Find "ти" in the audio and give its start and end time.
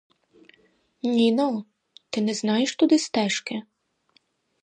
2.09-2.21